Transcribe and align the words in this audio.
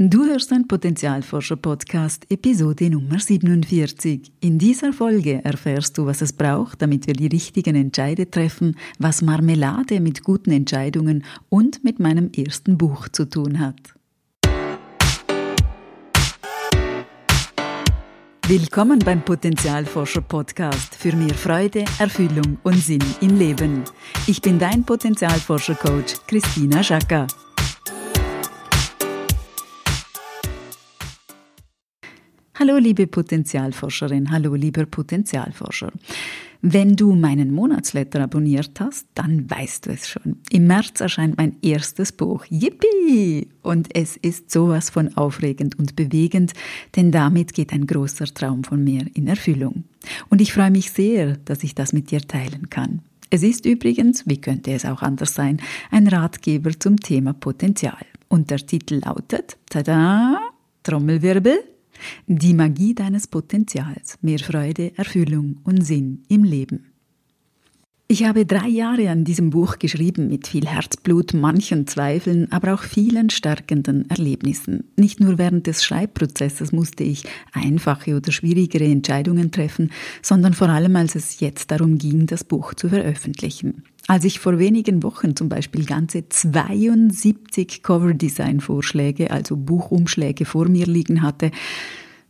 Du 0.00 0.24
hörst 0.26 0.52
ein 0.52 0.68
Potenzialforscher-Podcast, 0.68 2.30
Episode 2.30 2.88
Nummer 2.88 3.18
47. 3.18 4.30
In 4.38 4.56
dieser 4.56 4.92
Folge 4.92 5.44
erfährst 5.44 5.98
du, 5.98 6.06
was 6.06 6.22
es 6.22 6.32
braucht, 6.32 6.80
damit 6.80 7.08
wir 7.08 7.14
die 7.14 7.26
richtigen 7.26 7.74
Entscheide 7.74 8.30
treffen, 8.30 8.76
was 9.00 9.22
Marmelade 9.22 9.98
mit 9.98 10.22
guten 10.22 10.52
Entscheidungen 10.52 11.24
und 11.48 11.82
mit 11.82 11.98
meinem 11.98 12.30
ersten 12.30 12.78
Buch 12.78 13.08
zu 13.08 13.28
tun 13.28 13.58
hat. 13.58 13.74
Willkommen 18.46 19.00
beim 19.00 19.24
Potenzialforscher-Podcast 19.24 20.94
für 20.94 21.16
mehr 21.16 21.34
Freude, 21.34 21.84
Erfüllung 21.98 22.58
und 22.62 22.76
Sinn 22.76 23.02
im 23.20 23.36
Leben. 23.36 23.82
Ich 24.28 24.40
bin 24.40 24.60
dein 24.60 24.84
Potenzialforscher-Coach 24.84 26.18
Christina 26.28 26.84
Schacker. 26.84 27.26
Hallo 32.60 32.76
liebe 32.76 33.06
Potenzialforscherin, 33.06 34.32
hallo 34.32 34.56
lieber 34.56 34.84
Potenzialforscher. 34.84 35.92
Wenn 36.60 36.96
du 36.96 37.14
meinen 37.14 37.52
Monatsletter 37.52 38.20
abonniert 38.20 38.80
hast, 38.80 39.06
dann 39.14 39.48
weißt 39.48 39.86
du 39.86 39.90
es 39.90 40.08
schon. 40.08 40.38
Im 40.50 40.66
März 40.66 41.00
erscheint 41.00 41.36
mein 41.36 41.54
erstes 41.62 42.10
Buch. 42.10 42.44
Yippie! 42.50 43.46
Und 43.62 43.94
es 43.94 44.16
ist 44.16 44.50
sowas 44.50 44.90
von 44.90 45.16
aufregend 45.16 45.78
und 45.78 45.94
bewegend, 45.94 46.52
denn 46.96 47.12
damit 47.12 47.54
geht 47.54 47.72
ein 47.72 47.86
großer 47.86 48.26
Traum 48.26 48.64
von 48.64 48.82
mir 48.82 49.06
in 49.14 49.28
Erfüllung. 49.28 49.84
Und 50.28 50.40
ich 50.40 50.52
freue 50.52 50.72
mich 50.72 50.90
sehr, 50.90 51.36
dass 51.44 51.62
ich 51.62 51.76
das 51.76 51.92
mit 51.92 52.10
dir 52.10 52.22
teilen 52.22 52.70
kann. 52.70 53.02
Es 53.30 53.44
ist 53.44 53.66
übrigens, 53.66 54.26
wie 54.26 54.40
könnte 54.40 54.72
es 54.72 54.84
auch 54.84 55.02
anders 55.02 55.32
sein, 55.32 55.60
ein 55.92 56.08
Ratgeber 56.08 56.72
zum 56.76 56.98
Thema 56.98 57.34
Potenzial. 57.34 58.04
Und 58.26 58.50
der 58.50 58.58
Titel 58.58 59.00
lautet, 59.04 59.58
tada, 59.70 60.40
Trommelwirbel, 60.82 61.62
die 62.26 62.54
Magie 62.54 62.94
deines 62.94 63.26
Potenzials, 63.26 64.18
mehr 64.22 64.38
Freude, 64.38 64.96
Erfüllung 64.96 65.58
und 65.64 65.84
Sinn 65.84 66.22
im 66.28 66.44
Leben. 66.44 66.92
Ich 68.10 68.24
habe 68.24 68.46
drei 68.46 68.68
Jahre 68.68 69.10
an 69.10 69.24
diesem 69.24 69.50
Buch 69.50 69.78
geschrieben 69.78 70.28
mit 70.28 70.46
viel 70.46 70.66
Herzblut, 70.66 71.34
manchen 71.34 71.86
Zweifeln, 71.86 72.50
aber 72.50 72.72
auch 72.72 72.80
vielen 72.80 73.28
stärkenden 73.28 74.08
Erlebnissen. 74.08 74.84
Nicht 74.96 75.20
nur 75.20 75.36
während 75.36 75.66
des 75.66 75.84
Schreibprozesses 75.84 76.72
musste 76.72 77.04
ich 77.04 77.24
einfache 77.52 78.16
oder 78.16 78.32
schwierigere 78.32 78.86
Entscheidungen 78.86 79.50
treffen, 79.50 79.92
sondern 80.22 80.54
vor 80.54 80.70
allem 80.70 80.96
als 80.96 81.16
es 81.16 81.40
jetzt 81.40 81.70
darum 81.70 81.98
ging, 81.98 82.24
das 82.24 82.44
Buch 82.44 82.72
zu 82.72 82.88
veröffentlichen. 82.88 83.82
Als 84.10 84.24
ich 84.24 84.40
vor 84.40 84.58
wenigen 84.58 85.02
Wochen 85.02 85.36
zum 85.36 85.50
Beispiel 85.50 85.84
ganze 85.84 86.26
72 86.26 87.82
Coverdesign-Vorschläge, 87.82 89.30
also 89.30 89.54
Buchumschläge 89.54 90.46
vor 90.46 90.66
mir 90.66 90.86
liegen 90.86 91.20
hatte, 91.20 91.50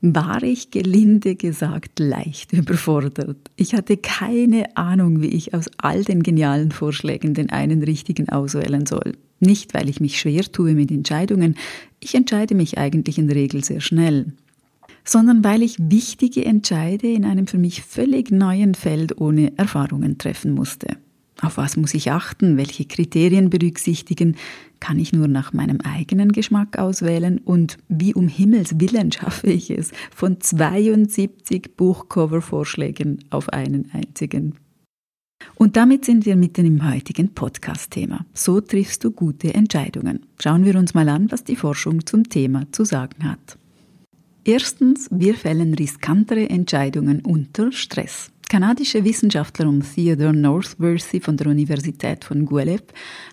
war 0.01 0.43
ich 0.43 0.73
gelinde 0.73 1.37
gesagt 1.37 2.01
leicht 2.01 2.53
überfordert. 2.53 3.39
Ich 3.55 3.75
hatte 3.75 3.97
keine 3.97 4.77
Ahnung, 4.77 5.23
wie 5.23 5.29
ich 5.29 5.55
aus 5.55 5.67
all 5.79 6.03
den 6.03 6.25
genialen 6.25 6.73
Vorschlägen 6.73 7.33
den 7.35 7.51
einen 7.51 7.85
richtigen 7.85 8.29
auswählen 8.29 8.85
soll. 8.85 9.13
Nicht, 9.39 9.73
weil 9.73 9.89
ich 9.89 10.01
mich 10.01 10.19
schwer 10.19 10.43
tue 10.43 10.75
mit 10.75 10.91
Entscheidungen, 10.91 11.55
ich 12.01 12.17
entscheide 12.17 12.57
mich 12.57 12.77
eigentlich 12.77 13.19
in 13.19 13.29
der 13.29 13.37
Regel 13.37 13.63
sehr 13.63 13.81
schnell, 13.81 14.33
sondern 15.05 15.45
weil 15.45 15.63
ich 15.63 15.77
wichtige 15.79 16.45
Entscheide 16.45 17.07
in 17.07 17.25
einem 17.25 17.47
für 17.47 17.59
mich 17.59 17.83
völlig 17.83 18.33
neuen 18.33 18.75
Feld 18.75 19.21
ohne 19.21 19.57
Erfahrungen 19.57 20.19
treffen 20.19 20.51
musste. 20.51 20.97
Auf 21.41 21.57
was 21.57 21.77
muss 21.77 21.95
ich 21.95 22.11
achten? 22.11 22.57
Welche 22.57 22.85
Kriterien 22.85 23.49
berücksichtigen? 23.49 24.37
Kann 24.81 24.99
ich 24.99 25.13
nur 25.13 25.29
nach 25.29 25.53
meinem 25.53 25.81
eigenen 25.81 26.33
Geschmack 26.33 26.79
auswählen? 26.79 27.39
Und 27.39 27.79
wie 27.89 28.15
um 28.15 28.27
Himmels 28.29 28.81
Willen 28.81 29.13
schaffe 29.13 29.49
ich 29.49 29.71
es 29.71 29.93
von 30.15 30.41
72 30.41 31.77
Buchcover-Vorschlägen 31.77 33.25
auf 33.31 33.51
einen 33.51 33.91
einzigen? 33.93 34.55
Und 35.55 35.77
damit 35.77 36.05
sind 36.05 36.27
wir 36.27 36.35
mitten 36.35 36.67
im 36.67 36.89
heutigen 36.89 37.33
Podcast-Thema. 37.35 38.27
So 38.35 38.61
triffst 38.61 39.05
du 39.05 39.13
gute 39.13 39.55
Entscheidungen. 39.55 40.27
Schauen 40.41 40.65
wir 40.65 40.77
uns 40.77 40.95
mal 40.95 41.09
an, 41.09 41.31
was 41.31 41.45
die 41.45 41.57
Forschung 41.57 42.05
zum 42.05 42.29
Thema 42.29 42.67
zu 42.73 42.85
sagen 42.85 43.25
hat. 43.25 43.59
Erstens, 44.45 45.09
wir 45.13 45.35
fällen 45.35 45.75
riskantere 45.75 46.49
Entscheidungen 46.49 47.21
unter 47.21 47.71
Stress. 47.71 48.31
Kanadische 48.49 49.05
Wissenschaftler 49.05 49.69
um 49.69 49.83
Theodore 49.83 50.33
Northworthy 50.33 51.21
von 51.21 51.37
der 51.37 51.49
Universität 51.49 52.25
von 52.25 52.47
Guelph 52.47 52.83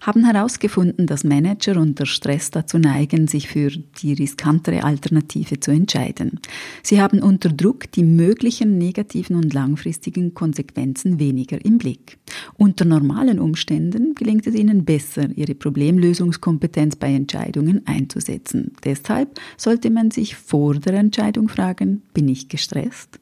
haben 0.01 0.25
herausgefunden, 0.25 1.07
dass 1.07 1.23
Manager 1.23 1.79
unter 1.79 2.05
Stress 2.05 2.51
dazu 2.51 2.77
neigen, 2.77 3.27
sich 3.27 3.47
für 3.47 3.69
die 3.69 4.11
riskantere 4.11 4.83
Alternative 4.83 5.61
zu 5.61 5.71
entscheiden. 5.71 6.41
Sie 6.83 7.01
haben 7.01 7.23
unter 7.23 7.47
Druck 7.47 7.89
die 7.93 8.03
möglichen 8.03 8.77
negativen 8.77 9.37
und 9.37 9.53
langfristigen 9.53 10.33
Konsequenzen 10.33 11.17
weniger 11.17 11.63
im 11.63 11.77
Blick. 11.77 12.17
Unter 12.57 12.83
normalen 12.83 13.39
Umständen 13.39 14.15
gelingt 14.15 14.45
es 14.47 14.53
ihnen 14.53 14.83
besser, 14.83 15.29
ihre 15.33 15.55
Problemlösungskompetenz 15.55 16.97
bei 16.97 17.13
Entscheidungen 17.13 17.87
einzusetzen. 17.87 18.73
Deshalb 18.83 19.39
sollte 19.55 19.91
man 19.91 20.11
sich 20.11 20.35
vor 20.35 20.75
der 20.75 20.95
Entscheidung 20.95 21.47
fragen, 21.47 22.01
bin 22.13 22.27
ich 22.27 22.49
gestresst? 22.49 23.19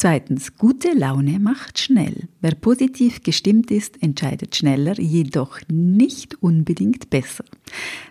Zweitens, 0.00 0.56
gute 0.56 0.94
Laune 0.94 1.38
macht 1.40 1.78
schnell. 1.78 2.26
Wer 2.40 2.54
positiv 2.54 3.22
gestimmt 3.22 3.70
ist, 3.70 4.02
entscheidet 4.02 4.56
schneller, 4.56 4.98
jedoch 4.98 5.60
nicht 5.70 6.42
unbedingt 6.42 7.10
besser. 7.10 7.44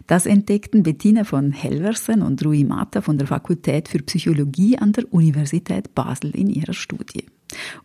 Das 0.06 0.28
entdeckten 0.28 0.84
Bettina 0.84 1.24
von 1.24 1.52
Helversen 1.52 2.22
und 2.22 2.46
Rui 2.46 2.64
Mata 2.64 3.02
von 3.02 3.18
der 3.18 3.26
Fakultät 3.26 3.88
für 3.88 4.04
Psychologie 4.04 4.78
an 4.78 4.92
der 4.92 5.12
Universität 5.12 5.96
Basel 5.96 6.30
in 6.36 6.52
ihrer 6.52 6.74
Studie. 6.74 7.26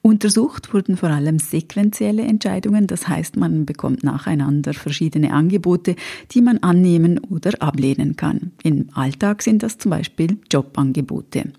Untersucht 0.03 0.75
wurden 0.75 0.99
vor 0.99 1.09
allem 1.09 1.39
sequentielle 1.39 2.25
Entscheidungen, 2.25 2.87
das 2.87 3.09
heißt, 3.09 3.39
man 3.39 3.65
bekommt 3.65 4.05
nacheinander 4.05 4.75
verschiedene 4.75 5.33
Angebote, 5.33 5.97
die 6.31 6.43
man 6.43 6.59
annehmen 6.59 7.21
oder 7.21 7.53
ablehnen 7.63 8.17
kann. 8.17 8.53
Im 8.63 8.91
Alltag 8.93 9.41
sind 9.41 9.63
das 9.63 9.79
zum 9.79 9.93
Beispiel 9.93 10.37
Jobangebote. 10.53 11.55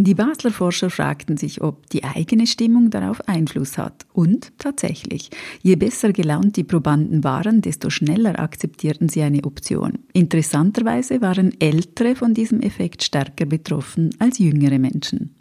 Die 0.00 0.14
Basler 0.14 0.52
Forscher 0.52 0.90
fragten 0.90 1.36
sich, 1.36 1.60
ob 1.60 1.90
die 1.90 2.04
eigene 2.04 2.46
Stimmung 2.46 2.88
darauf 2.88 3.26
Einfluss 3.28 3.78
hat. 3.78 4.06
Und 4.12 4.52
tatsächlich, 4.56 5.30
je 5.60 5.74
besser 5.74 6.12
gelaunt 6.12 6.56
die 6.56 6.62
Probanden 6.62 7.24
waren, 7.24 7.62
desto 7.62 7.90
schneller 7.90 8.38
akzeptierten 8.38 9.08
sie 9.08 9.22
eine 9.22 9.42
Option. 9.42 9.98
Interessanterweise 10.12 11.20
waren 11.20 11.60
Ältere 11.60 12.14
von 12.14 12.32
diesem 12.32 12.60
Effekt 12.60 13.02
stärker 13.02 13.46
betroffen 13.46 14.10
als 14.20 14.38
jüngere 14.38 14.78
Menschen. 14.78 15.34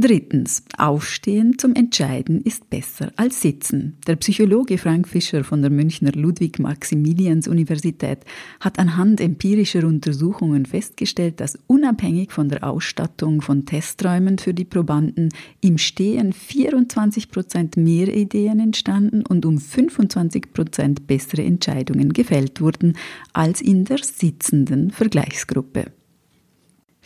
Drittens, 0.00 0.62
Aufstehen 0.76 1.58
zum 1.58 1.74
Entscheiden 1.74 2.40
ist 2.42 2.70
besser 2.70 3.10
als 3.16 3.40
Sitzen. 3.40 3.96
Der 4.06 4.14
Psychologe 4.14 4.78
Frank 4.78 5.08
Fischer 5.08 5.42
von 5.42 5.60
der 5.60 5.72
Münchner 5.72 6.12
Ludwig-Maximilians-Universität 6.12 8.20
hat 8.60 8.78
anhand 8.78 9.20
empirischer 9.20 9.84
Untersuchungen 9.84 10.66
festgestellt, 10.66 11.40
dass 11.40 11.58
unabhängig 11.66 12.30
von 12.30 12.48
der 12.48 12.62
Ausstattung 12.62 13.42
von 13.42 13.66
Testräumen 13.66 14.38
für 14.38 14.54
die 14.54 14.64
Probanden 14.64 15.30
im 15.62 15.78
Stehen 15.78 16.32
24 16.32 17.32
Prozent 17.32 17.76
mehr 17.76 18.14
Ideen 18.14 18.60
entstanden 18.60 19.26
und 19.26 19.44
um 19.44 19.58
25 19.58 20.52
Prozent 20.52 21.08
bessere 21.08 21.42
Entscheidungen 21.42 22.12
gefällt 22.12 22.60
wurden 22.60 22.96
als 23.32 23.60
in 23.60 23.84
der 23.84 23.98
sitzenden 23.98 24.92
Vergleichsgruppe. 24.92 25.86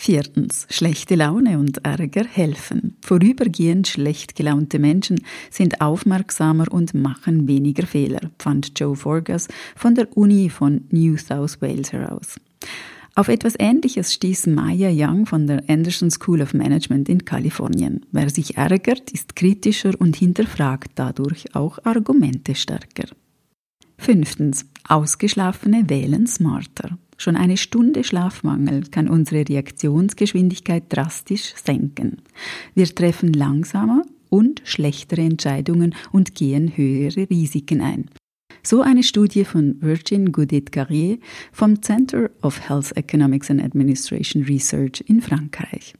Viertens. 0.05 0.67
Schlechte 0.69 1.15
Laune 1.15 1.61
und 1.61 1.85
Ärger 1.85 2.25
helfen. 2.25 2.97
Vorübergehend 3.03 3.87
schlecht 3.87 4.35
gelaunte 4.35 4.81
Menschen 4.81 5.21
sind 5.49 5.81
aufmerksamer 5.81 6.65
und 6.73 6.93
machen 6.93 7.47
weniger 7.47 7.87
Fehler, 7.87 8.33
fand 8.37 8.73
Joe 8.77 8.97
Forgas 8.97 9.47
von 9.77 9.95
der 9.95 10.09
Uni 10.17 10.51
von 10.51 10.89
New 10.91 11.17
South 11.17 11.63
Wales 11.63 11.93
heraus. 11.93 12.35
Auf 13.15 13.29
etwas 13.29 13.55
Ähnliches 13.61 14.13
stieß 14.13 14.49
Maya 14.49 14.91
Young 14.93 15.25
von 15.25 15.47
der 15.47 15.63
Anderson 15.69 16.11
School 16.11 16.43
of 16.43 16.53
Management 16.53 17.09
in 17.09 17.25
Kalifornien. 17.25 18.05
Wer 18.11 18.29
sich 18.29 18.57
ärgert, 18.57 19.13
ist 19.13 19.37
kritischer 19.37 19.93
und 20.01 20.17
hinterfragt 20.17 20.91
dadurch 20.97 21.55
auch 21.55 21.79
Argumente 21.85 22.57
stärker. 22.57 23.07
Fünftens. 23.99 24.67
Ausgeschlafene 24.89 25.89
wählen 25.89 26.27
smarter. 26.27 26.99
Schon 27.23 27.37
eine 27.37 27.57
Stunde 27.57 28.03
Schlafmangel 28.03 28.83
kann 28.91 29.09
unsere 29.09 29.49
Reaktionsgeschwindigkeit 29.49 30.87
drastisch 30.89 31.55
senken. 31.55 32.17
Wir 32.75 32.93
treffen 32.93 33.33
langsamer 33.33 34.03
und 34.29 34.61
schlechtere 34.65 35.21
Entscheidungen 35.21 35.95
und 36.11 36.35
gehen 36.35 36.77
höhere 36.77 37.31
Risiken 37.31 37.81
ein. 37.81 38.07
So 38.65 38.83
eine 38.83 39.05
Studie 39.05 39.45
von 39.45 39.77
Virgin 39.81 40.33
Goudit 40.33 40.73
Carrier 40.73 41.19
vom 41.53 41.81
Center 41.81 42.29
of 42.43 42.69
Health 42.69 42.91
Economics 42.97 43.53
and 43.53 43.63
Administration 43.63 44.43
Research 44.43 45.05
in 45.07 45.23
Frankreich. 45.23 45.95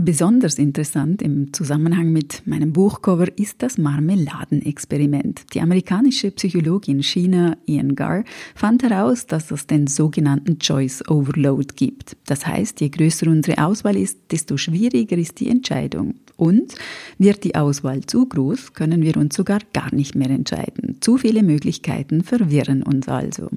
Besonders 0.00 0.60
interessant 0.60 1.22
im 1.22 1.52
Zusammenhang 1.52 2.12
mit 2.12 2.46
meinem 2.46 2.72
Buchcover 2.72 3.36
ist 3.36 3.64
das 3.64 3.78
Marmeladenexperiment. 3.78 5.52
Die 5.52 5.60
amerikanische 5.60 6.30
Psychologin 6.30 7.02
Sheena 7.02 7.56
Ian 7.66 7.96
Garr 7.96 8.22
fand 8.54 8.84
heraus, 8.84 9.26
dass 9.26 9.50
es 9.50 9.66
den 9.66 9.88
sogenannten 9.88 10.60
Choice 10.60 11.02
Overload 11.08 11.74
gibt. 11.74 12.16
Das 12.26 12.46
heißt, 12.46 12.80
je 12.80 12.90
größer 12.90 13.26
unsere 13.26 13.60
Auswahl 13.60 13.96
ist, 13.96 14.20
desto 14.30 14.56
schwieriger 14.56 15.18
ist 15.18 15.40
die 15.40 15.50
Entscheidung. 15.50 16.14
Und 16.36 16.76
wird 17.18 17.42
die 17.42 17.56
Auswahl 17.56 18.02
zu 18.02 18.24
groß, 18.28 18.74
können 18.74 19.02
wir 19.02 19.16
uns 19.16 19.34
sogar 19.34 19.58
gar 19.72 19.92
nicht 19.92 20.14
mehr 20.14 20.30
entscheiden. 20.30 20.98
Zu 21.00 21.18
viele 21.18 21.42
Möglichkeiten 21.42 22.22
verwirren 22.22 22.84
uns 22.84 23.08
also. 23.08 23.50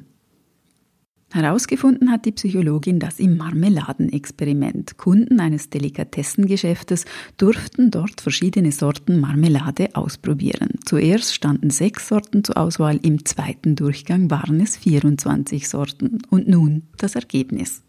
Herausgefunden 1.34 2.12
hat 2.12 2.26
die 2.26 2.34
Psychologin 2.34 3.00
das 3.00 3.20
im 3.20 3.38
Marmeladenexperiment. 3.38 4.98
Kunden 4.98 5.40
eines 5.40 5.70
Delikatessengeschäftes 5.70 7.06
durften 7.38 7.90
dort 7.90 8.20
verschiedene 8.20 8.74
Sorten 8.74 9.20
Marmelade 9.20 9.96
ausprobieren. 9.96 10.72
Zuerst 10.84 11.34
standen 11.34 11.70
sechs 11.70 12.10
Sorten 12.10 12.44
zur 12.44 12.58
Auswahl, 12.58 13.00
im 13.02 13.24
zweiten 13.24 13.76
Durchgang 13.76 14.30
waren 14.30 14.60
es 14.60 14.76
24 14.76 15.70
Sorten. 15.70 16.20
Und 16.30 16.50
nun 16.50 16.84
das 16.98 17.16
Ergebnis. 17.16 17.82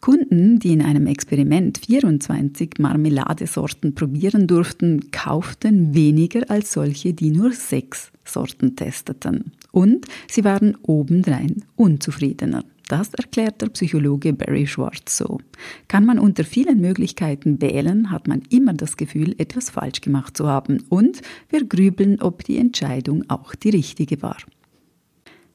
Kunden, 0.00 0.58
die 0.58 0.72
in 0.72 0.82
einem 0.82 1.06
Experiment 1.06 1.78
24 1.78 2.74
Marmeladesorten 2.78 3.94
probieren 3.94 4.46
durften, 4.46 5.10
kauften 5.10 5.94
weniger 5.94 6.50
als 6.50 6.72
solche, 6.72 7.12
die 7.12 7.30
nur 7.30 7.52
sechs 7.52 8.12
Sorten 8.24 8.76
testeten. 8.76 9.52
Und 9.76 10.06
sie 10.26 10.42
waren 10.42 10.74
obendrein 10.84 11.62
unzufriedener. 11.74 12.64
Das 12.88 13.12
erklärt 13.12 13.60
der 13.60 13.66
Psychologe 13.66 14.32
Barry 14.32 14.66
Schwartz 14.66 15.18
so. 15.18 15.38
Kann 15.86 16.06
man 16.06 16.18
unter 16.18 16.44
vielen 16.44 16.80
Möglichkeiten 16.80 17.60
wählen, 17.60 18.10
hat 18.10 18.26
man 18.26 18.40
immer 18.48 18.72
das 18.72 18.96
Gefühl, 18.96 19.34
etwas 19.36 19.68
falsch 19.68 20.00
gemacht 20.00 20.34
zu 20.34 20.46
haben. 20.46 20.82
Und 20.88 21.20
wir 21.50 21.66
grübeln, 21.66 22.22
ob 22.22 22.42
die 22.42 22.56
Entscheidung 22.56 23.28
auch 23.28 23.54
die 23.54 23.68
richtige 23.68 24.22
war. 24.22 24.38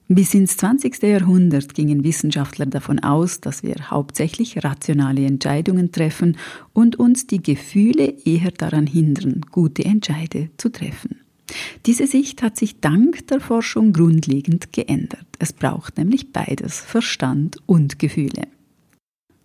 Bis 0.08 0.36
ins 0.36 0.56
20. 0.56 1.02
Jahrhundert 1.02 1.74
gingen 1.74 2.04
Wissenschaftler 2.04 2.68
davon 2.68 3.00
aus, 3.00 3.42
dass 3.42 3.64
wir 3.64 3.90
hauptsächlich 3.90 4.64
rationale 4.64 5.26
Entscheidungen 5.26 5.92
treffen 5.92 6.38
und 6.74 7.00
uns 7.00 7.26
die 7.26 7.42
Gefühle 7.42 8.14
eher 8.24 8.52
daran 8.52 8.86
hindern, 8.86 9.42
gute 9.50 9.84
Entscheide 9.84 10.52
zu 10.58 10.70
treffen. 10.70 11.22
Diese 11.86 12.08
Sicht 12.08 12.42
hat 12.42 12.58
sich 12.58 12.80
dank 12.80 13.28
der 13.28 13.40
Forschung 13.40 13.94
grundlegend 13.94 14.74
geändert. 14.74 15.26
Es 15.40 15.54
braucht 15.54 15.98
nämlich 15.98 16.32
beides, 16.32 16.80
Verstand 16.80 17.58
und 17.66 18.00
Gefühle. 18.00 18.48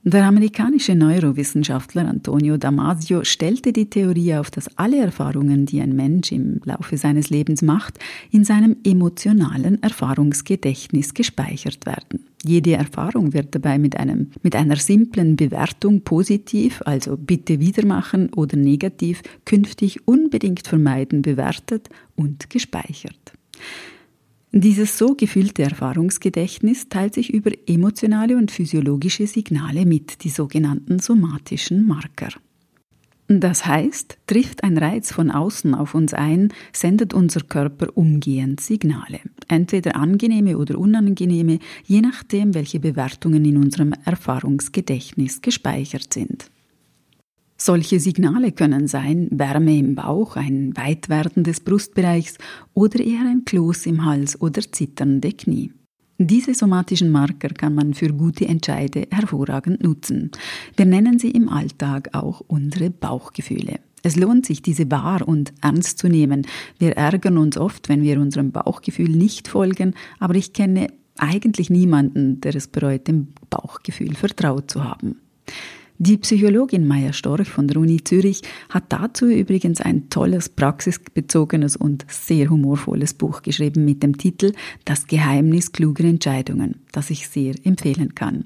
Der 0.09 0.25
amerikanische 0.25 0.95
Neurowissenschaftler 0.95 2.07
Antonio 2.07 2.57
Damasio 2.59 3.25
stellte 3.25 3.73
die 3.73 3.91
Theorie 3.91 4.37
auf, 4.37 4.53
dass 4.53 4.69
alle 4.79 4.99
Erfahrungen, 4.99 5.67
die 5.67 5.81
ein 5.81 5.97
Mensch 5.97 6.31
im 6.31 6.61
Laufe 6.65 6.97
seines 6.97 7.29
Lebens 7.29 7.61
macht, 7.61 7.99
in 8.31 8.45
seinem 8.45 8.77
emotionalen 8.85 9.83
Erfahrungsgedächtnis 9.83 11.13
gespeichert 11.13 11.87
werden. 11.87 12.25
Jede 12.45 12.75
Erfahrung 12.75 13.33
wird 13.33 13.53
dabei 13.57 13.79
mit, 13.79 13.97
einem, 13.97 14.31
mit 14.45 14.55
einer 14.55 14.77
simplen 14.77 15.35
Bewertung 15.35 16.03
positiv, 16.03 16.83
also 16.85 17.17
bitte 17.17 17.59
wiedermachen 17.59 18.33
oder 18.33 18.57
negativ, 18.57 19.25
künftig 19.45 20.07
unbedingt 20.07 20.69
vermeiden, 20.69 21.23
bewertet 21.23 21.89
und 22.15 22.49
gespeichert. 22.49 23.33
Dieses 24.59 24.97
so 24.97 25.15
gefüllte 25.15 25.65
Erfahrungsgedächtnis 25.65 26.89
teilt 26.89 27.13
sich 27.13 27.31
über 27.31 27.51
emotionale 27.67 28.39
und 28.39 28.51
physiologische 28.51 29.27
Signale 29.27 29.85
mit, 29.85 30.25
die 30.25 30.31
sogenannten 30.31 30.99
somatischen 30.99 31.87
Marker. 31.87 32.31
Das 33.29 33.67
heißt, 33.67 34.17
trifft 34.27 34.65
ein 34.65 34.79
Reiz 34.79 35.13
von 35.13 35.31
außen 35.31 35.75
auf 35.75 35.95
uns 35.95 36.15
ein, 36.15 36.55
sendet 36.73 37.13
unser 37.13 37.43
Körper 37.43 37.89
umgehend 37.99 38.63
Signale, 38.63 39.21
entweder 39.47 39.95
angenehme 39.95 40.57
oder 40.57 40.79
unangenehme, 40.79 41.59
je 41.85 42.01
nachdem, 42.01 42.55
welche 42.55 42.81
Bewertungen 42.81 43.45
in 43.45 43.59
unserem 43.59 43.93
Erfahrungsgedächtnis 44.07 45.43
gespeichert 45.43 46.15
sind. 46.15 46.51
Solche 47.59 48.01
Signale 48.01 48.53
können 48.53 48.87
sein 48.87 49.29
Wärme 49.31 49.79
im 49.79 49.95
Bauch, 49.95 50.37
ein 50.37 50.77
Weitwerden 50.77 51.43
des 51.43 51.61
Brustbereichs 51.61 52.37
oder 52.75 53.01
eher 53.01 53.23
ein 53.23 53.45
Kloß 53.47 53.87
im 53.87 54.05
Hals 54.05 54.41
oder 54.41 54.61
zitternde 54.61 55.33
Knie. 55.33 55.73
Diese 56.19 56.55
somatischen 56.55 57.11
Marker 57.11 57.49
kann 57.49 57.75
man 57.75 57.95
für 57.95 58.09
gute 58.09 58.47
Entscheide 58.47 59.07
hervorragend 59.11 59.83
nutzen. 59.83 60.31
Wir 60.77 60.87
nennen 60.87 61.19
sie 61.19 61.31
im 61.31 61.49
Alltag 61.49 62.11
auch 62.13 62.43
unsere 62.47 62.91
Bauchgefühle. 62.91 63.81
Es 64.03 64.17
lohnt 64.17 64.47
sich, 64.47 64.63
diese 64.63 64.91
wahr 64.91 65.27
und 65.27 65.53
ernst 65.63 65.99
zu 65.99 66.09
nehmen. 66.09 66.47
Wir 66.79 66.93
ärgern 66.93 67.39
uns 67.39 67.59
oft, 67.59 67.89
wenn 67.89 68.03
wir 68.03 68.21
unserem 68.21 68.53
Bauchgefühl 68.53 69.11
nicht 69.11 69.49
folgen, 69.49 69.95
aber 70.19 70.37
ich 70.37 70.53
kenne 70.53 70.89
eigentlich 71.19 71.71
niemanden, 71.71 72.41
der 72.41 72.55
es 72.55 72.69
bereut, 72.69 73.09
dem 73.09 73.29
Bauchgefühl 73.51 74.15
vertraut 74.15 74.71
zu 74.71 74.85
haben. 74.85 75.17
Die 75.99 76.19
Psychologin 76.19 76.87
Maya 76.87 77.15
Storch 77.15 77.49
von 77.49 77.69
der 77.69 77.79
Uni 77.79 78.05
Zürich 78.05 78.43
hat 78.69 78.85
dazu 78.91 79.27
übrigens 79.27 79.81
ein 79.81 80.11
tolles, 80.11 80.51
praxisbezogenes 80.51 81.75
und 81.75 82.05
sehr 82.11 82.51
humorvolles 82.51 83.15
Buch 83.15 83.41
geschrieben 83.41 83.87
mit 83.87 84.03
dem 84.03 84.19
Titel 84.19 84.53
Das 84.85 85.07
Geheimnis 85.07 85.73
kluger 85.73 86.05
Entscheidungen, 86.05 86.83
das 86.93 87.09
ich 87.09 87.29
sehr 87.29 87.55
empfehlen 87.65 88.15
kann. 88.15 88.45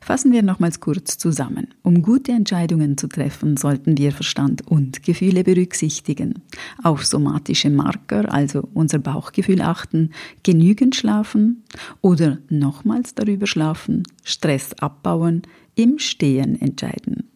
Fassen 0.00 0.32
wir 0.32 0.42
nochmals 0.42 0.80
kurz 0.80 1.18
zusammen. 1.18 1.68
Um 1.82 2.02
gute 2.02 2.32
Entscheidungen 2.32 2.96
zu 2.96 3.06
treffen, 3.06 3.56
sollten 3.56 3.96
wir 3.98 4.12
Verstand 4.12 4.66
und 4.66 5.02
Gefühle 5.02 5.44
berücksichtigen, 5.44 6.42
auf 6.82 7.04
somatische 7.04 7.70
Marker, 7.70 8.32
also 8.32 8.68
unser 8.72 8.98
Bauchgefühl 8.98 9.60
achten, 9.60 10.10
genügend 10.42 10.96
schlafen 10.96 11.64
oder 12.00 12.38
nochmals 12.48 13.14
darüber 13.14 13.46
schlafen, 13.46 14.04
Stress 14.24 14.72
abbauen, 14.74 15.42
im 15.80 15.98
Stehen 15.98 16.60
entscheiden. 16.60 17.30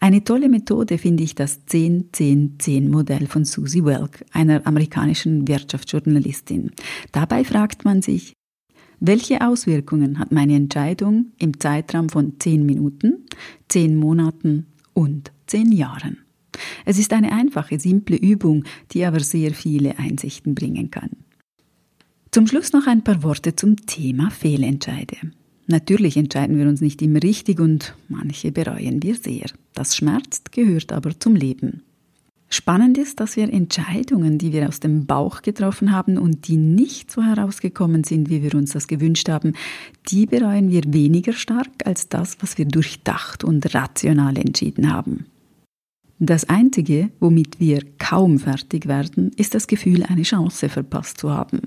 Eine 0.00 0.24
tolle 0.24 0.48
Methode 0.48 0.98
finde 0.98 1.24
ich 1.24 1.34
das 1.34 1.66
10-10-10-Modell 1.66 3.26
von 3.26 3.44
Susie 3.44 3.84
Welk, 3.84 4.24
einer 4.32 4.66
amerikanischen 4.66 5.46
Wirtschaftsjournalistin. 5.48 6.70
Dabei 7.12 7.44
fragt 7.44 7.84
man 7.84 8.02
sich, 8.02 8.34
welche 9.00 9.46
Auswirkungen 9.46 10.18
hat 10.18 10.32
meine 10.32 10.56
Entscheidung 10.56 11.32
im 11.38 11.60
Zeitraum 11.60 12.08
von 12.08 12.34
10 12.38 12.66
Minuten, 12.66 13.26
10 13.68 13.94
Monaten 13.94 14.66
und 14.92 15.30
10 15.46 15.72
Jahren? 15.72 16.18
Es 16.84 16.98
ist 16.98 17.12
eine 17.12 17.32
einfache, 17.32 17.78
simple 17.78 18.16
Übung, 18.16 18.64
die 18.92 19.04
aber 19.04 19.20
sehr 19.20 19.54
viele 19.54 19.98
Einsichten 19.98 20.54
bringen 20.54 20.90
kann. 20.90 21.10
Zum 22.32 22.46
Schluss 22.46 22.72
noch 22.72 22.86
ein 22.86 23.04
paar 23.04 23.22
Worte 23.22 23.54
zum 23.54 23.76
Thema 23.86 24.30
Fehlentscheide. 24.30 25.16
Natürlich 25.70 26.16
entscheiden 26.16 26.58
wir 26.58 26.66
uns 26.66 26.80
nicht 26.80 27.02
immer 27.02 27.22
richtig 27.22 27.60
und 27.60 27.94
manche 28.08 28.50
bereuen 28.50 29.02
wir 29.02 29.14
sehr. 29.14 29.50
Das 29.74 29.94
schmerzt, 29.94 30.50
gehört 30.50 30.92
aber 30.92 31.20
zum 31.20 31.36
Leben. 31.36 31.82
Spannend 32.48 32.96
ist, 32.96 33.20
dass 33.20 33.36
wir 33.36 33.52
Entscheidungen, 33.52 34.38
die 34.38 34.54
wir 34.54 34.66
aus 34.66 34.80
dem 34.80 35.04
Bauch 35.04 35.42
getroffen 35.42 35.92
haben 35.92 36.16
und 36.16 36.48
die 36.48 36.56
nicht 36.56 37.10
so 37.10 37.22
herausgekommen 37.22 38.04
sind, 38.04 38.30
wie 38.30 38.42
wir 38.42 38.54
uns 38.54 38.72
das 38.72 38.88
gewünscht 38.88 39.28
haben, 39.28 39.52
die 40.08 40.24
bereuen 40.24 40.70
wir 40.70 40.82
weniger 40.86 41.34
stark 41.34 41.68
als 41.84 42.08
das, 42.08 42.38
was 42.40 42.56
wir 42.56 42.64
durchdacht 42.64 43.44
und 43.44 43.74
rational 43.74 44.38
entschieden 44.38 44.90
haben. 44.90 45.26
Das 46.18 46.48
Einzige, 46.48 47.10
womit 47.20 47.60
wir 47.60 47.82
kaum 47.98 48.38
fertig 48.38 48.88
werden, 48.88 49.32
ist 49.36 49.54
das 49.54 49.66
Gefühl, 49.66 50.02
eine 50.02 50.22
Chance 50.22 50.70
verpasst 50.70 51.18
zu 51.18 51.30
haben. 51.30 51.60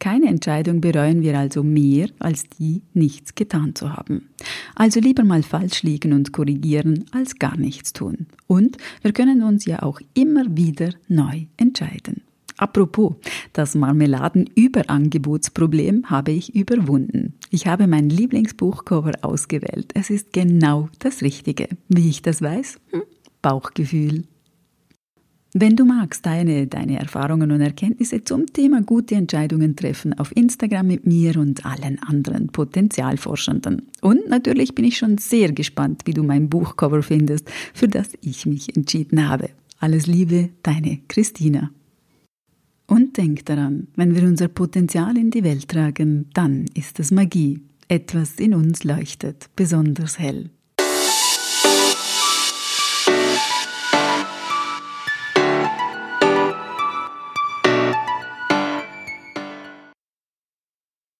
Keine 0.00 0.26
Entscheidung 0.28 0.80
bereuen 0.80 1.22
wir 1.22 1.38
also 1.38 1.62
mehr, 1.62 2.08
als 2.18 2.44
die, 2.58 2.80
nichts 2.94 3.34
getan 3.34 3.74
zu 3.74 3.92
haben. 3.92 4.30
Also 4.74 4.98
lieber 4.98 5.24
mal 5.24 5.42
falsch 5.42 5.82
liegen 5.82 6.14
und 6.14 6.32
korrigieren, 6.32 7.04
als 7.12 7.38
gar 7.38 7.58
nichts 7.58 7.92
tun. 7.92 8.26
Und 8.46 8.78
wir 9.02 9.12
können 9.12 9.42
uns 9.42 9.66
ja 9.66 9.82
auch 9.82 10.00
immer 10.14 10.56
wieder 10.56 10.94
neu 11.08 11.44
entscheiden. 11.58 12.22
Apropos, 12.56 13.16
das 13.52 13.74
Marmeladenüberangebotsproblem 13.74 16.08
habe 16.08 16.32
ich 16.32 16.54
überwunden. 16.54 17.34
Ich 17.50 17.66
habe 17.66 17.86
mein 17.86 18.08
Lieblingsbuchcover 18.08 19.12
ausgewählt. 19.20 19.92
Es 19.94 20.08
ist 20.08 20.32
genau 20.32 20.88
das 20.98 21.20
Richtige. 21.20 21.68
Wie 21.88 22.08
ich 22.08 22.22
das 22.22 22.40
weiß? 22.40 22.80
Hm, 22.92 23.02
Bauchgefühl. 23.42 24.24
Wenn 25.52 25.74
du 25.74 25.84
magst, 25.84 26.24
deine, 26.26 26.68
deine 26.68 27.00
Erfahrungen 27.00 27.50
und 27.50 27.60
Erkenntnisse 27.60 28.22
zum 28.22 28.46
Thema 28.46 28.82
gute 28.82 29.16
Entscheidungen 29.16 29.74
treffen 29.74 30.16
auf 30.16 30.34
Instagram 30.36 30.86
mit 30.86 31.06
mir 31.06 31.36
und 31.38 31.66
allen 31.66 32.00
anderen 32.00 32.48
Potenzialforschenden. 32.48 33.82
Und 34.00 34.28
natürlich 34.28 34.76
bin 34.76 34.84
ich 34.84 34.96
schon 34.96 35.18
sehr 35.18 35.50
gespannt, 35.50 36.02
wie 36.04 36.14
du 36.14 36.22
mein 36.22 36.48
Buchcover 36.48 37.02
findest, 37.02 37.50
für 37.74 37.88
das 37.88 38.10
ich 38.20 38.46
mich 38.46 38.76
entschieden 38.76 39.28
habe. 39.28 39.50
Alles 39.80 40.06
Liebe, 40.06 40.50
deine 40.62 41.00
Christina. 41.08 41.70
Und 42.86 43.16
denk 43.16 43.44
daran, 43.46 43.88
wenn 43.96 44.14
wir 44.14 44.22
unser 44.22 44.48
Potenzial 44.48 45.16
in 45.16 45.32
die 45.32 45.42
Welt 45.42 45.68
tragen, 45.68 46.26
dann 46.32 46.66
ist 46.74 47.00
es 47.00 47.10
Magie. 47.10 47.60
Etwas 47.88 48.38
in 48.38 48.54
uns 48.54 48.84
leuchtet 48.84 49.50
besonders 49.56 50.20
hell. 50.20 50.50